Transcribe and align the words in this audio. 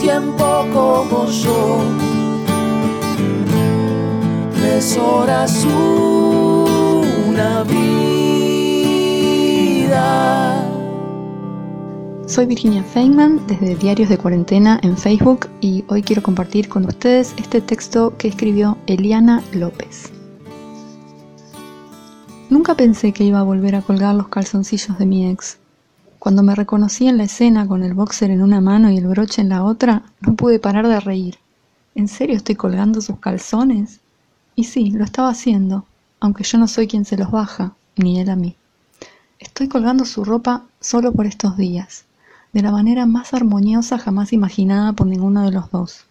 Tiempo 0.00 0.66
como 0.72 1.26
yo. 1.26 1.78
Tres 4.54 4.96
horas 4.98 5.64
una 7.28 7.62
vida. 7.64 7.96
Soy 12.26 12.46
Virginia 12.46 12.82
Feynman 12.82 13.46
desde 13.46 13.76
Diarios 13.76 14.08
de 14.08 14.18
Cuarentena 14.18 14.80
en 14.82 14.96
Facebook 14.96 15.48
y 15.60 15.84
hoy 15.88 16.02
quiero 16.02 16.22
compartir 16.22 16.68
con 16.68 16.84
ustedes 16.84 17.34
este 17.36 17.60
texto 17.60 18.16
que 18.18 18.28
escribió 18.28 18.76
Eliana 18.86 19.42
López. 19.52 20.12
Nunca 22.50 22.74
pensé 22.74 23.12
que 23.12 23.24
iba 23.24 23.40
a 23.40 23.44
volver 23.44 23.74
a 23.76 23.82
colgar 23.82 24.14
los 24.14 24.28
calzoncillos 24.28 24.98
de 24.98 25.06
mi 25.06 25.28
ex 25.30 25.58
cuando 26.18 26.42
me 26.42 26.54
reconocí 26.54 27.08
en 27.08 27.18
la 27.18 27.24
escena 27.24 27.66
con 27.66 27.82
el 27.82 27.94
boxer 27.94 28.30
en 28.30 28.42
una 28.42 28.60
mano 28.60 28.90
y 28.90 28.98
el 28.98 29.06
broche 29.06 29.42
en 29.42 29.48
la 29.48 29.64
otra, 29.64 30.02
no 30.20 30.34
pude 30.34 30.58
parar 30.58 30.86
de 30.86 31.00
reír. 31.00 31.38
¿En 31.94 32.08
serio 32.08 32.36
estoy 32.36 32.54
colgando 32.54 33.00
sus 33.00 33.18
calzones? 33.18 34.00
Y 34.54 34.64
sí, 34.64 34.90
lo 34.90 35.04
estaba 35.04 35.28
haciendo, 35.28 35.84
aunque 36.20 36.44
yo 36.44 36.58
no 36.58 36.68
soy 36.68 36.86
quien 36.86 37.04
se 37.04 37.16
los 37.16 37.30
baja, 37.30 37.74
ni 37.96 38.20
él 38.20 38.30
a 38.30 38.36
mí. 38.36 38.56
Estoy 39.38 39.68
colgando 39.68 40.04
su 40.04 40.24
ropa 40.24 40.64
solo 40.80 41.12
por 41.12 41.26
estos 41.26 41.56
días, 41.56 42.04
de 42.52 42.62
la 42.62 42.70
manera 42.70 43.06
más 43.06 43.34
armoniosa 43.34 43.98
jamás 43.98 44.32
imaginada 44.32 44.92
por 44.92 45.06
ninguno 45.06 45.42
de 45.44 45.52
los 45.52 45.70
dos. 45.70 46.04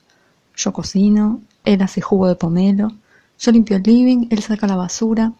Yo 0.55 0.73
cocino, 0.73 1.41
él 1.63 1.81
hace 1.81 2.01
jugo 2.01 2.27
de 2.27 2.35
pomelo, 2.35 2.91
yo 3.39 3.51
limpio 3.51 3.77
el 3.77 3.83
living, 3.83 4.27
él 4.29 4.41
saca 4.41 4.67
la 4.67 4.75
basura, 4.75 5.33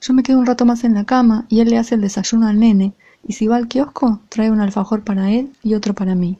yo 0.00 0.14
me 0.14 0.22
quedo 0.22 0.38
un 0.38 0.46
rato 0.46 0.64
más 0.64 0.84
en 0.84 0.94
la 0.94 1.04
cama 1.04 1.46
y 1.48 1.60
él 1.60 1.70
le 1.70 1.78
hace 1.78 1.96
el 1.96 2.00
desayuno 2.00 2.46
al 2.46 2.58
nene, 2.58 2.92
y 3.26 3.32
si 3.32 3.46
va 3.46 3.56
al 3.56 3.68
kiosco, 3.68 4.20
trae 4.28 4.50
un 4.50 4.60
alfajor 4.60 5.02
para 5.02 5.30
él 5.30 5.52
y 5.62 5.74
otro 5.74 5.94
para 5.94 6.14
mí. 6.14 6.38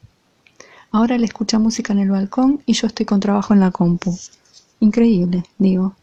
Ahora 0.91 1.17
él 1.17 1.25
escucha 1.25 1.59
música 1.59 1.93
en 1.93 1.99
el 1.99 2.11
balcón 2.11 2.63
y 2.65 2.73
yo 2.73 2.87
estoy 2.87 3.05
con 3.05 3.21
trabajo 3.21 3.53
en 3.53 3.61
la 3.61 3.71
compu. 3.71 4.17
Increíble, 4.81 5.45
digo. 5.59 5.95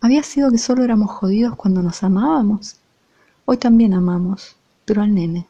¿Había 0.00 0.22
sido 0.22 0.50
que 0.50 0.58
solo 0.58 0.82
éramos 0.84 1.10
jodidos 1.10 1.54
cuando 1.56 1.82
nos 1.82 2.02
amábamos? 2.02 2.76
Hoy 3.44 3.56
también 3.56 3.94
amamos, 3.94 4.56
pero 4.84 5.02
al 5.02 5.14
nene, 5.14 5.46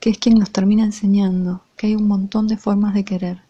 que 0.00 0.10
es 0.10 0.18
quien 0.18 0.38
nos 0.38 0.50
termina 0.50 0.84
enseñando 0.84 1.62
que 1.76 1.86
hay 1.86 1.94
un 1.94 2.08
montón 2.08 2.48
de 2.48 2.56
formas 2.56 2.94
de 2.94 3.04
querer. 3.04 3.40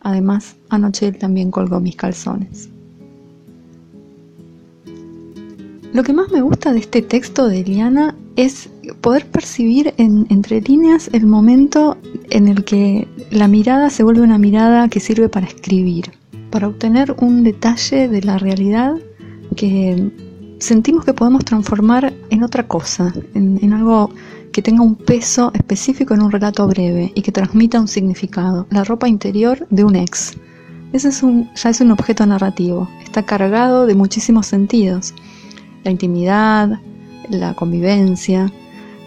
Además, 0.00 0.56
anoche 0.68 1.06
él 1.06 1.18
también 1.18 1.50
colgó 1.50 1.80
mis 1.80 1.96
calzones. 1.96 2.70
Lo 5.92 6.02
que 6.02 6.12
más 6.12 6.30
me 6.30 6.42
gusta 6.42 6.72
de 6.72 6.80
este 6.80 7.02
texto 7.02 7.48
de 7.48 7.60
Eliana 7.60 8.14
es 8.36 8.68
poder 9.00 9.26
percibir 9.26 9.94
en, 9.96 10.26
entre 10.30 10.60
líneas 10.60 11.10
el 11.12 11.26
momento 11.26 11.96
en 12.30 12.48
el 12.48 12.64
que 12.64 13.08
la 13.30 13.48
mirada 13.48 13.90
se 13.90 14.02
vuelve 14.02 14.22
una 14.22 14.38
mirada 14.38 14.88
que 14.88 15.00
sirve 15.00 15.28
para 15.28 15.46
escribir, 15.46 16.12
para 16.50 16.68
obtener 16.68 17.14
un 17.20 17.44
detalle 17.44 18.08
de 18.08 18.22
la 18.22 18.38
realidad 18.38 18.94
que 19.56 20.10
sentimos 20.58 21.04
que 21.04 21.14
podemos 21.14 21.44
transformar 21.44 22.12
en 22.30 22.42
otra 22.42 22.66
cosa, 22.66 23.12
en, 23.34 23.72
algo 23.72 24.10
que 24.52 24.62
tenga 24.62 24.82
un 24.82 24.96
peso 24.96 25.50
específico 25.54 26.14
en 26.14 26.22
un 26.22 26.30
relato 26.30 26.66
breve 26.66 27.12
y 27.14 27.22
que 27.22 27.32
transmita 27.32 27.80
un 27.80 27.88
significado, 27.88 28.66
la 28.70 28.84
ropa 28.84 29.08
interior 29.08 29.66
de 29.70 29.84
un 29.84 29.96
ex. 29.96 30.36
Ese 30.92 31.08
es 31.08 31.22
un, 31.22 31.48
ya 31.54 31.70
es 31.70 31.80
un 31.80 31.90
objeto 31.90 32.24
narrativo, 32.26 32.88
está 33.04 33.24
cargado 33.24 33.86
de 33.86 33.94
muchísimos 33.94 34.46
sentidos 34.46 35.14
la 35.84 35.90
intimidad, 35.90 36.80
la 37.30 37.54
convivencia, 37.54 38.52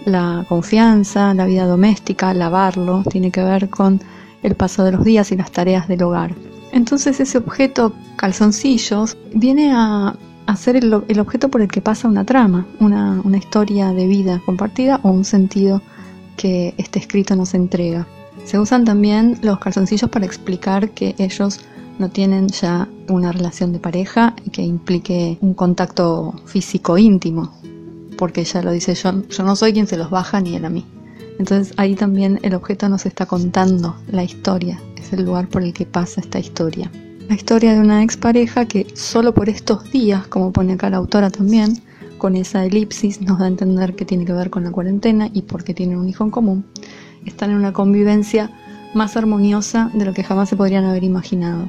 la 0.06 0.46
confianza, 0.48 1.34
la 1.34 1.46
vida 1.46 1.66
doméstica, 1.66 2.34
lavarlo, 2.34 3.04
tiene 3.10 3.32
que 3.32 3.44
ver 3.44 3.70
con 3.70 4.02
el 4.44 4.56
paso 4.56 4.84
de 4.84 4.92
los 4.94 5.04
días 5.04 5.32
y 5.32 5.38
las 5.38 5.52
tareas 5.52 5.88
del 5.88 6.04
hogar. 6.04 6.34
Entonces 6.72 7.20
ese 7.20 7.38
objeto, 7.38 7.94
calzoncillos, 8.16 9.18
viene 9.34 9.72
a, 9.74 10.16
ser 10.58 10.76
el, 10.76 10.94
objeto 10.94 11.50
por 11.50 11.62
el 11.62 11.70
que 11.70 11.82
pasa 11.82 12.10
una 12.10 12.26
trama, 12.26 12.66
una, 12.80 13.22
una 13.24 13.38
historia 13.38 13.94
de 13.94 14.06
vida 14.08 14.42
compartida 14.46 15.00
o 15.04 15.10
un 15.10 15.24
sentido 15.24 15.82
que 16.36 16.74
este 16.78 17.00
escrito 17.00 17.36
nos 17.36 17.54
entrega. 17.54 18.06
Se 18.44 18.60
usan 18.60 18.84
también 18.84 19.38
los 19.42 19.60
calzoncillos 19.60 20.10
para 20.10 20.26
explicar 20.26 20.90
que 20.90 21.16
ellos 21.20 21.62
no 22.00 22.10
tienen 22.10 22.48
ya 22.48 22.88
una 23.08 23.32
relación 23.32 23.72
de 23.72 23.80
pareja 23.80 24.34
que 24.52 24.64
implique 24.64 25.38
un 25.42 25.54
contacto 25.54 26.34
físico 26.46 26.98
íntimo, 26.98 27.54
porque 28.22 28.44
ya 28.44 28.62
lo 28.62 28.72
dice 28.72 28.94
yo, 28.94 29.28
yo 29.28 29.44
no 29.44 29.56
soy 29.56 29.74
quien 29.74 29.88
se 29.88 29.98
los 29.98 30.12
baja 30.12 30.40
ni 30.42 30.56
él 30.56 30.64
a 30.66 30.70
mí. 30.70 30.86
Entonces 31.40 31.74
ahí 31.78 31.96
también 31.96 32.40
el 32.44 32.54
objeto 32.54 32.88
nos 32.88 33.08
está 33.08 33.26
contando 33.26 33.96
la 34.12 34.24
historia, 34.24 34.80
es 34.96 35.12
el 35.12 35.26
lugar 35.26 35.48
por 35.48 35.64
el 35.64 35.74
que 35.74 35.88
pasa 35.88 36.22
esta 36.22 36.38
historia. 36.38 36.92
La 37.28 37.34
historia 37.34 37.74
de 37.74 37.80
una 37.80 38.04
expareja 38.04 38.68
que 38.68 38.86
solo 38.94 39.34
por 39.34 39.50
estos 39.50 39.92
días, 39.92 40.28
como 40.28 40.52
pone 40.54 40.74
acá 40.74 40.92
la 40.92 40.98
autora 40.98 41.32
también, 41.32 41.82
con 42.20 42.36
esa 42.36 42.64
elipsis 42.64 43.22
nos 43.22 43.40
da 43.40 43.46
a 43.46 43.48
entender 43.48 43.96
que 43.96 44.06
tiene 44.06 44.24
que 44.24 44.34
ver 44.34 44.52
con 44.52 44.66
la 44.66 44.72
cuarentena 44.72 45.28
y 45.34 45.42
porque 45.42 45.74
tienen 45.74 45.98
un 45.98 46.08
hijo 46.08 46.24
en 46.24 46.30
común, 46.30 46.64
están 47.26 47.50
en 47.50 47.58
una 47.58 47.74
convivencia 47.74 48.52
más 48.94 49.18
armoniosa 49.18 49.90
de 49.96 50.06
lo 50.06 50.14
que 50.14 50.24
jamás 50.24 50.48
se 50.48 50.56
podrían 50.56 50.86
haber 50.86 51.04
imaginado 51.04 51.68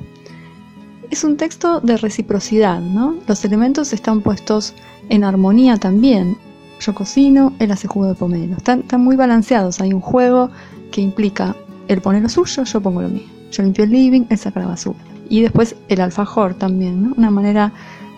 es 1.12 1.24
un 1.24 1.36
texto 1.36 1.80
de 1.80 1.98
reciprocidad, 1.98 2.80
¿no? 2.80 3.16
Los 3.26 3.44
elementos 3.44 3.92
están 3.92 4.22
puestos 4.22 4.72
en 5.10 5.24
armonía 5.24 5.76
también. 5.76 6.38
Yo 6.80 6.94
cocino, 6.94 7.52
él 7.58 7.70
hace 7.70 7.86
jugo 7.86 8.06
de 8.06 8.14
pomelo. 8.14 8.56
Están, 8.56 8.82
muy 8.98 9.14
balanceados. 9.14 9.82
Hay 9.82 9.92
un 9.92 10.00
juego 10.00 10.48
que 10.90 11.02
implica 11.02 11.54
él 11.88 12.00
pone 12.00 12.22
lo 12.22 12.30
suyo, 12.30 12.64
yo 12.64 12.80
pongo 12.80 13.02
lo 13.02 13.10
mío. 13.10 13.26
Yo 13.50 13.62
limpio 13.62 13.84
el 13.84 13.90
living, 13.90 14.22
él 14.30 14.38
saca 14.38 14.60
la 14.60 14.68
basura. 14.68 14.98
Y 15.28 15.42
después 15.42 15.76
el 15.88 16.00
alfajor 16.00 16.54
también, 16.54 17.02
¿no? 17.02 17.14
Una 17.14 17.30
manera 17.30 17.72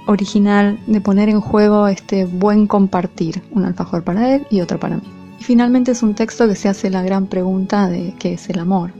original 0.06 0.78
de 0.86 1.00
poner 1.00 1.28
en 1.28 1.40
juego 1.40 1.88
este 1.88 2.26
buen 2.26 2.68
compartir. 2.68 3.42
Un 3.50 3.64
alfajor 3.64 4.04
para 4.04 4.36
él 4.36 4.46
y 4.50 4.60
otro 4.60 4.78
para 4.78 4.98
mí. 4.98 5.02
Y 5.40 5.42
finalmente 5.42 5.90
es 5.90 6.04
un 6.04 6.14
texto 6.14 6.46
que 6.46 6.54
se 6.54 6.68
hace 6.68 6.90
la 6.90 7.02
gran 7.02 7.26
pregunta 7.26 7.88
de 7.88 8.14
qué 8.20 8.34
es 8.34 8.48
el 8.50 8.60
amor. 8.60 8.92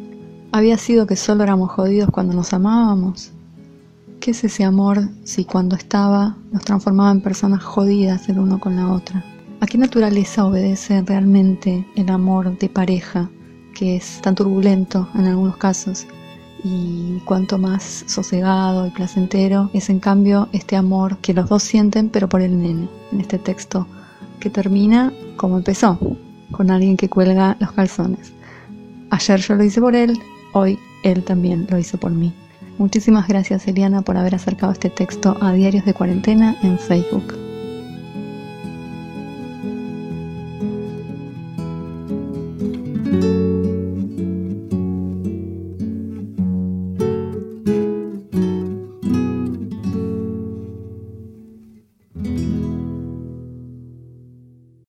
¿Había 0.51 0.79
sido 0.79 1.07
que 1.07 1.15
solo 1.15 1.45
éramos 1.45 1.71
jodidos 1.71 2.11
cuando 2.11 2.35
nos 2.35 2.53
amábamos? 2.53 3.34
¿Qué 4.25 4.31
es 4.31 4.43
ese 4.43 4.65
amor 4.65 5.11
si 5.25 5.45
cuando 5.45 5.77
estaba 5.77 6.35
nos 6.51 6.65
transformaba 6.65 7.11
en 7.11 7.21
personas 7.21 7.63
jodidas 7.63 8.27
el 8.31 8.39
uno 8.39 8.59
con 8.59 8.75
la 8.75 8.91
otra? 8.91 9.23
¿A 9.61 9.67
qué 9.67 9.77
naturaleza 9.77 10.47
obedece 10.47 11.03
realmente 11.03 11.87
el 11.95 12.09
amor 12.09 12.57
de 12.57 12.71
pareja, 12.71 13.29
que 13.75 13.97
es 13.97 14.23
tan 14.23 14.35
turbulento 14.35 15.11
en 15.15 15.27
algunos 15.27 15.59
casos? 15.59 16.07
Y 16.65 17.19
cuanto 17.27 17.59
más 17.59 18.05
sosegado 18.07 18.87
y 18.87 18.91
placentero 18.93 19.69
es 19.75 19.91
en 19.91 20.01
cambio 20.01 20.49
este 20.53 20.75
amor 20.75 21.19
que 21.19 21.35
los 21.35 21.51
dos 21.51 21.63
sienten 21.63 22.09
pero 22.09 22.27
por 22.27 22.41
el 22.41 22.59
nene, 22.59 22.89
en 23.13 23.21
este 23.21 23.39
texto 23.39 23.87
que 24.41 24.49
termina 24.49 25.13
como 25.37 25.59
empezó, 25.59 25.99
con 26.51 26.71
alguien 26.71 26.97
que 26.97 27.11
cuelga 27.11 27.59
los 27.61 27.73
calzones. 27.73 28.33
Ayer 29.11 29.39
yo 29.43 29.55
lo 29.55 29.65
hice 29.65 29.83
por 29.83 29.95
él, 29.95 30.19
hoy 30.55 30.79
él 31.03 31.23
también 31.25 31.67
lo 31.69 31.79
hizo 31.79 31.99
por 31.99 32.13
mí. 32.13 32.33
Muchísimas 32.79 33.29
gracias 33.29 33.67
Eliana 33.69 34.03
por 34.03 34.17
haber 34.17 34.35
acercado 34.35 34.73
este 34.73 34.91
texto 34.91 35.37
a 35.41 35.53
Diarios 35.53 35.85
de 35.85 35.95
Cuarentena 35.95 36.57
en 36.63 36.79
Facebook. 36.79 37.44